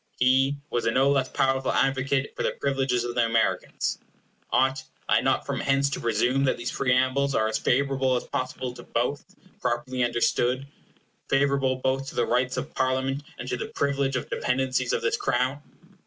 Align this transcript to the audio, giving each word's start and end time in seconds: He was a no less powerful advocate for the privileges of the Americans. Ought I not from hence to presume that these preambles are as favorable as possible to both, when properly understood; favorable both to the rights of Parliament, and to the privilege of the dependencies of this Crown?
He 0.17 0.57
was 0.71 0.87
a 0.87 0.91
no 0.91 1.11
less 1.11 1.29
powerful 1.29 1.71
advocate 1.71 2.33
for 2.35 2.41
the 2.41 2.55
privileges 2.59 3.03
of 3.03 3.13
the 3.13 3.23
Americans. 3.23 3.99
Ought 4.49 4.83
I 5.07 5.21
not 5.21 5.45
from 5.45 5.59
hence 5.59 5.91
to 5.91 5.99
presume 5.99 6.43
that 6.45 6.57
these 6.57 6.71
preambles 6.71 7.35
are 7.35 7.47
as 7.47 7.59
favorable 7.59 8.15
as 8.15 8.23
possible 8.23 8.73
to 8.73 8.81
both, 8.81 9.23
when 9.37 9.53
properly 9.59 10.03
understood; 10.03 10.65
favorable 11.29 11.75
both 11.75 12.09
to 12.09 12.15
the 12.15 12.25
rights 12.25 12.57
of 12.57 12.73
Parliament, 12.73 13.21
and 13.37 13.47
to 13.47 13.57
the 13.57 13.67
privilege 13.67 14.15
of 14.15 14.27
the 14.27 14.37
dependencies 14.37 14.91
of 14.91 15.03
this 15.03 15.17
Crown? 15.17 15.61